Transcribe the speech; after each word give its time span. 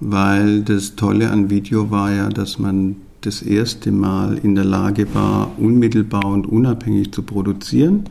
weil 0.00 0.62
das 0.62 0.96
Tolle 0.96 1.30
an 1.30 1.50
Video 1.50 1.90
war 1.90 2.12
ja, 2.12 2.28
dass 2.28 2.58
man 2.58 2.96
das 3.20 3.42
erste 3.42 3.90
Mal 3.90 4.38
in 4.38 4.54
der 4.54 4.64
Lage 4.64 5.12
war, 5.14 5.50
unmittelbar 5.58 6.26
und 6.26 6.46
unabhängig 6.46 7.12
zu 7.12 7.22
produzieren, 7.22 8.04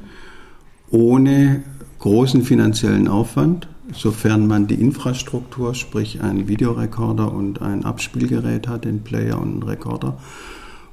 ohne 0.89 1.63
großen 1.99 2.43
finanziellen 2.43 3.07
Aufwand, 3.07 3.67
sofern 3.93 4.47
man 4.47 4.67
die 4.67 4.75
Infrastruktur, 4.75 5.75
sprich 5.75 6.21
einen 6.21 6.47
Videorekorder 6.47 7.33
und 7.33 7.61
ein 7.61 7.85
Abspielgerät 7.85 8.67
hat, 8.67 8.85
den 8.85 9.01
Player 9.01 9.39
und 9.41 9.53
einen 9.53 9.63
Rekorder, 9.63 10.17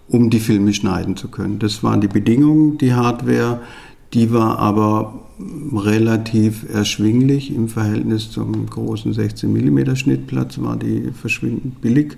um 0.09 0.31
die 0.31 0.41
Filme 0.41 0.73
schneiden 0.73 1.17
zu 1.17 1.29
können. 1.29 1.59
Das 1.59 1.83
waren 1.83 2.01
die 2.01 2.09
Bedingungen, 2.09 2.79
die 2.79 2.95
Hardware, 2.95 3.61
die 4.15 4.33
war 4.33 4.59
aber 4.61 5.15
relativ 5.75 6.73
erschwinglich 6.73 7.55
im 7.55 7.69
Verhältnis 7.69 8.31
zum 8.31 8.67
großen 8.67 9.13
16 9.13 9.53
mm 9.53 9.97
Schnittplatz, 9.97 10.59
war 10.59 10.77
die 10.77 11.11
verschwindend 11.13 11.81
billig 11.81 12.17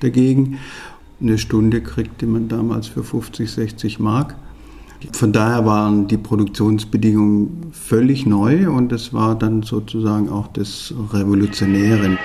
dagegen. 0.00 0.58
Eine 1.20 1.38
Stunde 1.38 1.80
kriegte 1.80 2.26
man 2.26 2.48
damals 2.48 2.86
für 2.86 3.02
50, 3.02 3.50
60 3.50 3.98
Mark. 3.98 4.36
Von 5.12 5.32
daher 5.32 5.66
waren 5.66 6.06
die 6.06 6.16
Produktionsbedingungen 6.16 7.72
völlig 7.72 8.24
neu 8.24 8.70
und 8.70 8.92
es 8.92 9.12
war 9.12 9.36
dann 9.36 9.64
sozusagen 9.64 10.28
auch 10.28 10.46
das 10.48 10.94
Revolutionäre. 11.12 12.18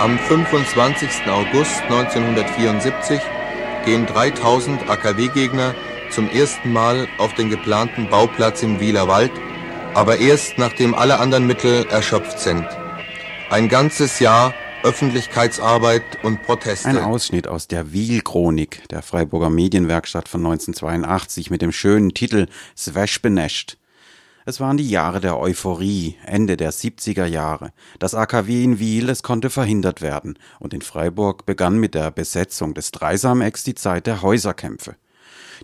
Am 0.00 0.18
25. 0.18 1.08
August 1.28 1.82
1974 1.82 3.20
gehen 3.84 4.04
3000 4.06 4.90
AKW-Gegner 4.90 5.74
zum 6.10 6.28
ersten 6.28 6.72
Mal 6.72 7.08
auf 7.18 7.34
den 7.34 7.50
geplanten 7.50 8.08
Bauplatz 8.08 8.62
im 8.62 8.80
Wieler 8.80 9.08
Wald, 9.08 9.32
aber 9.94 10.18
erst 10.18 10.58
nachdem 10.58 10.94
alle 10.94 11.18
anderen 11.18 11.46
Mittel 11.46 11.86
erschöpft 11.88 12.38
sind. 12.40 12.66
Ein 13.50 13.68
ganzes 13.68 14.18
Jahr 14.18 14.54
Öffentlichkeitsarbeit 14.82 16.22
und 16.22 16.42
Proteste. 16.42 16.88
Ein 16.88 16.98
Ausschnitt 16.98 17.48
aus 17.48 17.66
der 17.66 17.92
Wiel-Chronik 17.92 18.86
der 18.88 19.02
Freiburger 19.02 19.50
Medienwerkstatt 19.50 20.28
von 20.28 20.46
1982 20.46 21.50
mit 21.50 21.60
dem 21.60 21.72
schönen 21.72 22.14
Titel 22.14 22.46
Sveshbenest. 22.76 23.78
Es 24.44 24.60
waren 24.60 24.76
die 24.76 24.88
Jahre 24.88 25.20
der 25.20 25.40
Euphorie, 25.40 26.14
Ende 26.24 26.56
der 26.56 26.72
70er 26.72 27.26
Jahre. 27.26 27.72
Das 27.98 28.14
AKW 28.14 28.62
in 28.62 28.78
Wiel, 28.78 29.08
es 29.08 29.24
konnte 29.24 29.50
verhindert 29.50 30.02
werden. 30.02 30.38
Und 30.60 30.72
in 30.72 30.82
Freiburg 30.82 31.46
begann 31.46 31.78
mit 31.78 31.96
der 31.96 32.12
Besetzung 32.12 32.72
des 32.72 32.92
Dreisamex 32.92 33.64
die 33.64 33.74
Zeit 33.74 34.06
der 34.06 34.22
Häuserkämpfe. 34.22 34.94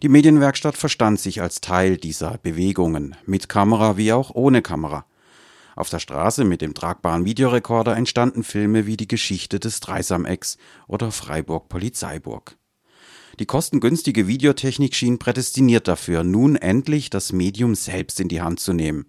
Die 0.01 0.09
Medienwerkstatt 0.09 0.77
verstand 0.77 1.21
sich 1.21 1.43
als 1.43 1.61
Teil 1.61 1.97
dieser 1.97 2.39
Bewegungen, 2.39 3.15
mit 3.27 3.49
Kamera 3.49 3.97
wie 3.97 4.13
auch 4.13 4.31
ohne 4.35 4.63
Kamera. 4.63 5.05
Auf 5.77 5.91
der 5.91 5.99
Straße 5.99 6.45
mit 6.45 6.61
dem 6.61 6.75
tragbaren 6.75 7.25
Videorekorder 7.25 7.97
entstanden 7.97 8.45
Filme 8.45 8.87
wie 8.87 8.97
die 8.97 9.09
Geschichte 9.09 9.59
des 9.61 9.81
Dreisamex 9.81 10.59
oder 10.87 11.11
Freiburg 11.11 11.69
Polizeiburg. 11.69 12.57
Die 13.39 13.47
kostengünstige 13.47 14.29
Videotechnik 14.29 14.95
schien 14.95 15.19
prädestiniert 15.19 15.89
dafür, 15.89 16.25
nun 16.25 16.57
endlich 16.57 17.09
das 17.09 17.33
Medium 17.33 17.75
selbst 17.75 18.21
in 18.21 18.29
die 18.29 18.43
Hand 18.43 18.61
zu 18.61 18.75
nehmen. 18.75 19.07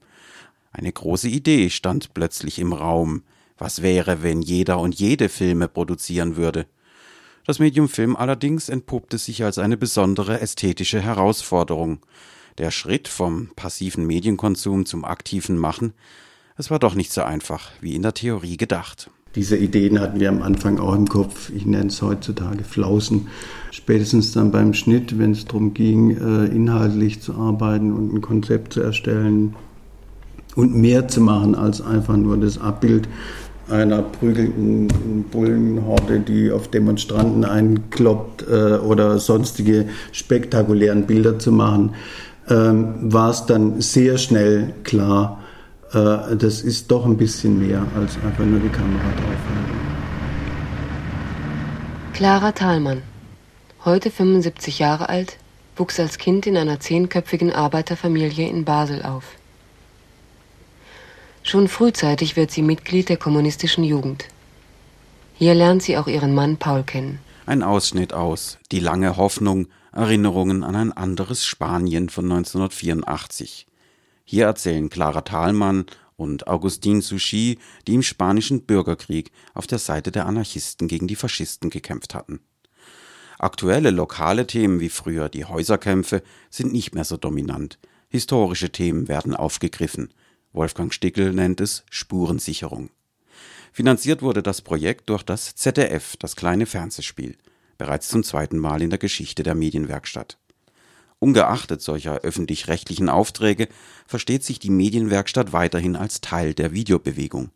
Eine 0.72 0.92
große 0.92 1.28
Idee 1.28 1.70
stand 1.70 2.14
plötzlich 2.14 2.60
im 2.60 2.74
Raum. 2.74 3.24
Was 3.58 3.82
wäre, 3.82 4.24
wenn 4.24 4.42
jeder 4.42 4.80
und 4.80 4.96
jede 4.96 5.30
Filme 5.30 5.68
produzieren 5.68 6.36
würde? 6.38 6.66
Das 7.46 7.60
Medium 7.60 7.90
Film 7.90 8.16
allerdings 8.16 8.70
entpuppte 8.70 9.18
sich 9.18 9.44
als 9.44 9.58
eine 9.58 9.78
besondere 9.78 10.40
ästhetische 10.40 11.02
Herausforderung. 11.02 12.00
Der 12.58 12.72
Schritt 12.72 13.08
vom 13.08 13.50
passiven 13.56 14.06
Medienkonsum 14.06 14.86
zum 14.86 15.04
aktiven 15.04 15.58
Machen 15.58 15.94
es 16.56 16.70
war 16.70 16.78
doch 16.78 16.94
nicht 16.94 17.12
so 17.12 17.24
einfach, 17.24 17.72
wie 17.82 17.96
in 17.96 18.04
der 18.04 18.14
Theorie 18.14 18.58
gedacht. 18.58 19.10
Diese 19.36 19.58
Ideen 19.58 20.00
hatten 20.00 20.20
wir 20.20 20.30
am 20.30 20.44
Anfang 20.44 20.78
auch 20.78 20.94
im 20.94 21.08
Kopf. 21.08 21.50
Ich 21.50 21.66
nenne 21.66 21.88
es 21.88 22.00
heutzutage 22.04 22.64
Flausen. 22.64 23.28
Spätestens 23.72 24.34
dann 24.34 24.52
beim 24.52 24.76
Schnitt, 24.76 25.18
wenn 25.18 25.32
es 25.32 25.46
darum 25.46 25.74
ging, 25.74 26.12
äh, 26.12 26.46
inhaltlich 26.46 27.22
zu 27.22 27.34
arbeiten 27.34 27.92
und 27.92 28.14
ein 28.14 28.22
Konzept 28.22 28.74
zu 28.74 28.82
erstellen 28.82 29.56
und 30.56 30.76
mehr 30.76 31.08
zu 31.08 31.22
machen 31.22 31.56
als 31.56 31.82
einfach 31.82 32.16
nur 32.16 32.38
das 32.38 32.60
Abbild 32.60 33.10
einer 33.70 34.02
prügelnden 34.02 35.24
Bullenhorde, 35.32 36.20
die 36.20 36.52
auf 36.52 36.68
Demonstranten 36.68 37.46
einkloppt 37.46 38.44
äh, 38.44 38.78
oder 38.78 39.20
sonstige 39.20 39.88
spektakulären 40.12 41.06
Bilder 41.06 41.40
zu 41.40 41.52
machen, 41.52 41.96
ähm, 42.50 42.96
war 43.14 43.30
es 43.30 43.46
dann 43.46 43.80
sehr 43.82 44.18
schnell 44.18 44.74
klar, 44.84 45.42
äh, 45.94 46.36
das 46.36 46.62
ist 46.62 46.92
doch 46.92 47.06
ein 47.06 47.18
bisschen 47.18 47.60
mehr 47.60 47.86
als 47.96 48.16
einfach 48.26 48.46
nur 48.46 48.60
die 48.60 48.70
Kamera 48.70 49.04
draufhalten. 49.16 49.84
Clara 52.14 52.52
Thalmann, 52.52 53.02
heute 53.86 54.12
75 54.12 54.80
Jahre 54.80 55.10
alt, 55.10 55.38
wuchs 55.76 56.00
als 56.00 56.18
Kind 56.18 56.46
in 56.46 56.58
einer 56.58 56.80
zehnköpfigen 56.80 57.52
Arbeiterfamilie 57.52 58.48
in 58.48 58.66
Basel 58.66 59.02
auf. 59.04 59.24
Schon 61.44 61.68
frühzeitig 61.68 62.36
wird 62.36 62.52
sie 62.52 62.62
Mitglied 62.62 63.10
der 63.10 63.18
kommunistischen 63.18 63.84
Jugend. 63.84 64.26
Hier 65.36 65.54
lernt 65.54 65.84
sie 65.84 65.98
auch 65.98 66.08
ihren 66.08 66.34
Mann 66.34 66.58
Paul 66.58 66.84
kennen. 66.84 67.20
Ein 67.46 67.64
Ausschnitt 67.64 68.14
aus 68.14 68.58
Die 68.72 68.80
lange 68.80 69.18
Hoffnung, 69.18 69.68
Erinnerungen 69.92 70.64
an 70.64 70.76
ein 70.76 70.92
anderes 70.94 71.46
Spanien 71.46 72.08
von 72.08 72.32
1984. 72.32 73.68
Hier 74.24 74.46
erzählen 74.46 74.90
Clara 74.90 75.22
Thalmann 75.22 75.86
und 76.16 76.48
Augustin 76.48 77.02
Souchy, 77.02 77.60
die 77.88 77.96
im 77.96 78.04
Spanischen 78.04 78.62
Bürgerkrieg 78.62 79.32
auf 79.54 79.68
der 79.68 79.80
Seite 79.80 80.12
der 80.12 80.26
Anarchisten 80.26 80.88
gegen 80.88 81.08
die 81.08 81.18
Faschisten 81.18 81.70
gekämpft 81.70 82.16
hatten. 82.16 82.40
Aktuelle 83.38 83.92
lokale 83.92 84.48
Themen 84.48 84.80
wie 84.80 84.90
früher 84.90 85.28
die 85.28 85.44
Häuserkämpfe 85.44 86.24
sind 86.50 86.72
nicht 86.72 86.96
mehr 86.96 87.04
so 87.04 87.18
dominant. 87.18 87.78
Historische 88.08 88.72
Themen 88.72 89.10
werden 89.10 89.36
aufgegriffen. 89.36 90.14
Wolfgang 90.54 90.94
Stickel 90.94 91.34
nennt 91.34 91.60
es 91.60 91.84
Spurensicherung. 91.90 92.90
Finanziert 93.72 94.22
wurde 94.22 94.44
das 94.44 94.62
Projekt 94.62 95.10
durch 95.10 95.24
das 95.24 95.56
ZDF, 95.56 96.16
das 96.18 96.36
kleine 96.36 96.68
Fernsehspiel, 96.68 97.36
bereits 97.80 98.08
zum 98.08 98.24
zweiten 98.24 98.60
Mal 98.60 98.84
in 98.84 98.92
der 98.92 99.00
Geschichte 99.00 99.42
der 99.42 99.56
Medienwerkstatt. 99.56 100.38
Ungeachtet 101.18 101.82
solcher 101.82 102.20
öffentlich-rechtlichen 102.20 103.10
Aufträge 103.10 103.68
versteht 104.06 104.44
sich 104.44 104.60
die 104.60 104.70
Medienwerkstatt 104.70 105.54
weiterhin 105.54 105.96
als 105.96 106.22
Teil 106.22 106.54
der 106.54 106.74
Videobewegung. 106.74 107.50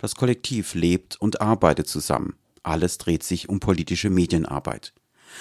Das 0.00 0.16
Kollektiv 0.16 0.74
lebt 0.74 1.20
und 1.20 1.40
arbeitet 1.40 1.88
zusammen. 1.88 2.34
Alles 2.64 2.98
dreht 2.98 3.22
sich 3.22 3.48
um 3.48 3.60
politische 3.60 4.10
Medienarbeit. 4.10 4.92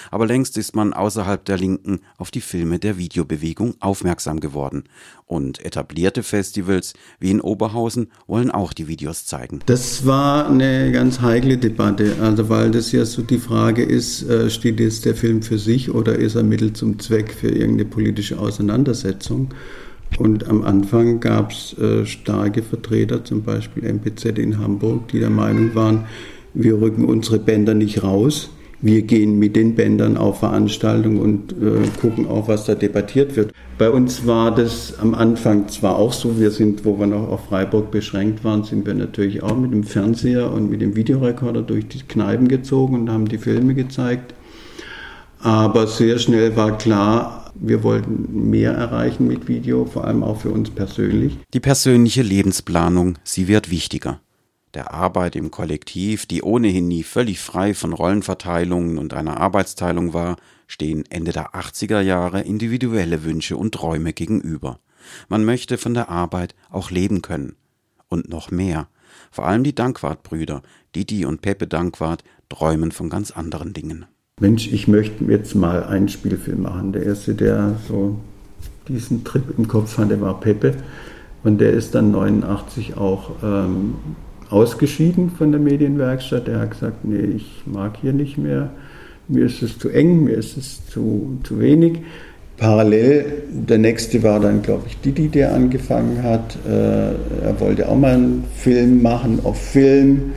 Aber 0.10 0.28
längst 0.28 0.58
ist 0.58 0.76
man 0.76 0.94
außerhalb 0.94 1.44
der 1.46 1.58
Linken 1.58 2.00
auf 2.18 2.32
die 2.32 2.42
Filme 2.42 2.80
der 2.80 2.98
Videobewegung 2.98 3.76
aufmerksam 3.80 4.40
geworden. 4.40 4.84
Und 5.26 5.64
etablierte 5.64 6.24
Festivals 6.24 6.94
wie 7.20 7.32
in 7.32 7.42
Oberhausen 7.42 8.08
wollen 8.28 8.52
auch 8.52 8.74
die 8.74 8.88
Videos 8.88 9.26
zeigen. 9.26 9.60
Das 9.66 10.06
war 10.06 10.50
eine 10.50 10.92
ganz 10.92 11.22
heikle 11.22 11.58
Debatte, 11.58 12.16
also 12.22 12.50
weil 12.50 12.72
das 12.72 12.92
ja 12.92 13.06
so 13.06 13.22
die 13.22 13.38
Frage 13.38 13.84
ist, 13.84 14.24
äh, 14.24 14.50
steht 14.50 14.80
jetzt 14.80 15.06
der 15.06 15.16
Film 15.16 15.42
für 15.42 15.58
sich 15.58 15.94
oder 15.94 16.16
ist 16.16 16.36
er 16.36 16.44
Mittel 16.44 16.74
zum 16.74 17.00
Zweck 17.00 17.34
für 17.34 17.50
irgendeine 17.50 17.86
politische 17.86 18.40
Auseinandersetzung? 18.40 19.54
Und 20.18 20.48
am 20.48 20.64
Anfang 20.64 21.20
gab 21.20 21.52
es 21.52 21.78
äh, 21.78 22.06
starke 22.06 22.62
Vertreter, 22.64 23.24
zum 23.24 23.44
Beispiel 23.44 23.84
MPZ 23.84 24.38
in 24.38 24.58
Hamburg, 24.58 25.08
die 25.10 25.20
der 25.20 25.30
Meinung 25.30 25.74
waren, 25.74 26.06
wir 26.54 26.82
rücken 26.82 27.06
unsere 27.06 27.40
Bänder 27.40 27.74
nicht 27.74 28.04
raus 28.04 28.50
wir 28.82 29.04
gehen 29.04 29.38
mit 29.38 29.56
den 29.56 29.76
Bändern 29.76 30.18
auf 30.18 30.40
Veranstaltungen 30.40 31.20
und 31.20 31.52
äh, 31.54 31.88
gucken 32.00 32.28
auch, 32.28 32.48
was 32.48 32.66
da 32.66 32.76
debattiert 32.76 33.36
wird. 33.36 33.54
Bei 33.78 33.90
uns 33.90 34.26
war 34.26 34.54
das 34.54 35.00
am 35.00 35.14
Anfang 35.14 35.68
zwar 35.68 35.98
auch 35.98 36.14
so, 36.14 36.40
wir 36.40 36.52
sind, 36.52 36.84
wo 36.84 37.00
wir 37.00 37.08
noch 37.08 37.30
auf 37.30 37.46
Freiburg 37.46 37.92
beschränkt 37.92 38.44
waren, 38.44 38.64
sind 38.64 38.86
wir 38.86 38.94
natürlich 38.94 39.44
auch 39.44 39.56
mit 39.56 39.72
dem 39.72 39.84
Fernseher 39.84 40.52
und 40.52 40.70
mit 40.70 40.82
dem 40.82 40.96
Videorekorder 40.96 41.62
durch 41.62 41.88
die 41.88 42.00
Kneipen 42.00 42.48
gezogen 42.48 42.96
und 42.96 43.10
haben 43.12 43.28
die 43.28 43.38
Filme 43.38 43.76
gezeigt. 43.76 44.34
Aber 45.40 45.88
sehr 45.88 46.20
schnell 46.20 46.56
war 46.56 46.78
klar, 46.78 47.52
wir 47.56 47.84
wollten 47.84 48.50
mehr 48.50 48.74
erreichen 48.74 49.28
mit 49.28 49.48
Video, 49.48 49.86
vor 49.86 50.06
allem 50.06 50.24
auch 50.24 50.42
für 50.42 50.50
uns 50.50 50.70
persönlich. 50.70 51.38
Die 51.54 51.60
persönliche 51.60 52.22
Lebensplanung, 52.22 53.18
sie 53.24 53.48
wird 53.48 53.72
wichtiger 53.72 54.20
der 54.74 54.94
Arbeit 54.94 55.36
im 55.36 55.52
Kollektiv, 55.52 56.26
die 56.26 56.42
ohnehin 56.42 56.88
nie 56.88 57.04
völlig 57.04 57.40
frei 57.40 57.74
von 57.74 57.94
Rollenverteilungen 57.94 58.98
und 58.98 59.14
einer 59.14 59.38
Arbeitsteilung 59.38 60.14
war, 60.14 60.38
stehen 60.68 61.04
Ende 61.10 61.34
der 61.34 61.54
80er 61.54 62.00
Jahre 62.02 62.42
individuelle 62.42 63.24
Wünsche 63.24 63.58
und 63.58 63.74
Träume 63.74 64.14
gegenüber. 64.14 64.80
Man 65.28 65.44
möchte 65.44 65.78
von 65.78 65.94
der 65.94 66.10
Arbeit 66.10 66.56
auch 66.70 66.92
leben 66.92 67.22
können. 67.22 67.56
Und 68.08 68.30
noch 68.30 68.52
mehr. 68.52 68.88
Vor 69.32 69.48
allem 69.48 69.64
die 69.64 69.76
Dankwart-Brüder, 69.76 70.62
Didi 70.96 71.26
und 71.26 71.42
Pepe 71.42 71.68
Dankwart, 71.68 72.24
träumen 72.50 72.92
von 72.92 73.10
ganz 73.10 73.32
anderen 73.32 73.74
Dingen. 73.74 74.06
Mensch, 74.40 74.68
ich 74.72 74.88
möchte 74.88 75.24
jetzt 75.26 75.56
mal 75.56 75.84
einen 75.84 76.10
Spielfilm 76.10 76.64
machen. 76.64 76.92
Der 76.92 77.04
erste, 77.04 77.36
der 77.36 77.80
so 77.88 78.20
diesen 78.88 79.24
Trip 79.24 79.44
im 79.58 79.68
Kopf 79.68 79.98
hatte, 79.98 80.20
war 80.20 80.40
Pepe. 80.40 80.76
Und 81.44 81.60
der 81.60 81.72
ist 81.72 81.96
dann 81.96 82.12
89 82.12 82.98
auch 82.98 83.32
ähm, 83.44 83.96
ausgeschieden 84.52 85.32
von 85.32 85.52
der 85.52 85.62
Medienwerkstatt. 85.62 86.48
Er 86.48 86.60
hat 86.60 86.72
gesagt, 86.72 87.06
nee, 87.06 87.38
ich 87.38 87.64
mag 87.66 87.98
hier 88.02 88.14
nicht 88.14 88.38
mehr. 88.38 88.70
Mir 89.28 89.46
ist 89.46 89.62
es 89.62 89.80
zu 89.80 89.90
eng, 89.90 90.26
mir 90.26 90.36
ist 90.36 90.58
es 90.58 90.86
zu, 90.88 91.40
zu 91.44 91.60
wenig. 91.60 92.00
Parallel, 92.58 93.26
der 93.50 93.80
nächste 93.80 94.22
war 94.22 94.40
dann, 94.40 94.62
glaube 94.62 94.84
ich, 94.88 95.00
Didi, 95.00 95.30
der 95.30 95.54
angefangen 95.54 96.22
hat. 96.22 96.58
Äh, 96.68 97.14
er 97.46 97.60
wollte 97.60 97.90
auch 97.90 97.98
mal 97.98 98.14
einen 98.14 98.44
Film 98.56 99.02
machen 99.02 99.40
auf 99.44 99.60
Film 99.60 100.34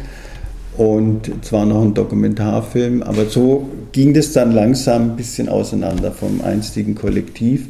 und 0.76 1.30
zwar 1.44 1.66
noch 1.66 1.82
ein 1.82 1.94
Dokumentarfilm, 1.94 3.02
aber 3.02 3.26
so 3.26 3.68
ging 3.92 4.14
das 4.14 4.32
dann 4.32 4.52
langsam 4.52 5.10
ein 5.10 5.16
bisschen 5.16 5.48
auseinander 5.48 6.10
vom 6.12 6.40
einstigen 6.40 6.94
Kollektiv. 6.94 7.68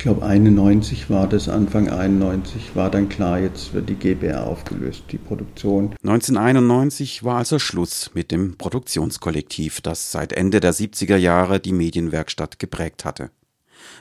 Ich 0.00 0.04
glaube 0.04 0.24
91 0.24 1.10
war 1.10 1.28
das, 1.28 1.50
Anfang 1.50 1.90
91 1.90 2.74
war 2.74 2.90
dann 2.90 3.10
klar, 3.10 3.38
jetzt 3.38 3.74
wird 3.74 3.90
die 3.90 3.96
GBR 3.96 4.46
aufgelöst, 4.46 5.04
die 5.12 5.18
Produktion. 5.18 5.94
1991 6.02 7.22
war 7.22 7.36
also 7.36 7.58
Schluss 7.58 8.10
mit 8.14 8.30
dem 8.30 8.56
Produktionskollektiv, 8.56 9.82
das 9.82 10.10
seit 10.10 10.32
Ende 10.32 10.60
der 10.60 10.72
70er 10.72 11.16
Jahre 11.16 11.60
die 11.60 11.74
Medienwerkstatt 11.74 12.58
geprägt 12.58 13.04
hatte. 13.04 13.28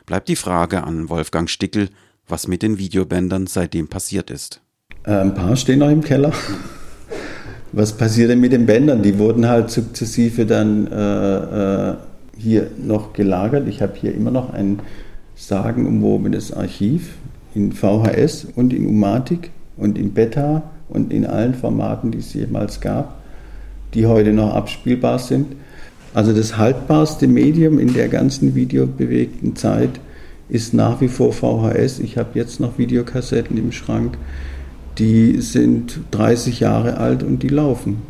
Bleibt 0.05 0.29
die 0.29 0.37
Frage 0.37 0.85
an 0.85 1.09
Wolfgang 1.09 1.49
Stickel, 1.49 1.89
was 2.29 2.47
mit 2.47 2.63
den 2.63 2.77
Videobändern 2.77 3.45
seitdem 3.45 3.89
passiert 3.89 4.31
ist. 4.31 4.61
Äh, 5.03 5.15
ein 5.15 5.33
paar 5.33 5.57
stehen 5.57 5.79
noch 5.79 5.89
im 5.89 6.01
Keller 6.01 6.31
was 7.71 7.95
passiert 7.95 8.31
denn 8.31 8.39
mit 8.39 8.51
den 8.51 8.65
Bändern? 8.65 9.03
Die 9.03 9.19
wurden 9.19 9.47
halt 9.47 9.69
sukzessive 9.69 10.47
dann 10.47 10.87
äh, 10.87 11.91
äh, 11.91 11.95
hier 12.35 12.71
noch 12.77 13.13
gelagert. 13.13 13.67
Ich 13.67 13.83
habe 13.83 13.93
hier 13.95 14.11
immer 14.11 14.31
noch 14.31 14.51
ein 14.51 14.79
sagenumwobenes 15.39 16.53
Archiv 16.53 17.15
in 17.55 17.71
VHS 17.71 18.47
und 18.55 18.73
in 18.73 18.87
Umatic 18.87 19.51
und 19.77 19.97
in 19.97 20.13
Beta 20.13 20.63
und 20.89 21.11
in 21.11 21.25
allen 21.25 21.53
Formaten, 21.53 22.11
die 22.11 22.19
es 22.19 22.33
jemals 22.33 22.81
gab, 22.81 23.19
die 23.93 24.05
heute 24.05 24.33
noch 24.33 24.53
abspielbar 24.53 25.19
sind. 25.19 25.55
Also 26.13 26.33
das 26.33 26.57
haltbarste 26.57 27.27
Medium 27.27 27.79
in 27.79 27.93
der 27.93 28.09
ganzen 28.09 28.55
videobewegten 28.55 29.55
Zeit 29.55 29.99
ist 30.49 30.73
nach 30.73 31.01
wie 31.01 31.07
vor 31.07 31.33
VHS. 31.33 31.99
Ich 31.99 32.17
habe 32.17 32.29
jetzt 32.33 32.59
noch 32.59 32.77
Videokassetten 32.77 33.57
im 33.57 33.71
Schrank 33.71 34.17
die 34.99 35.39
sind 35.39 36.01
30 36.11 36.59
Jahre 36.59 36.97
alt 36.97 37.23
und 37.23 37.41
die 37.41 37.47
laufen. 37.47 38.01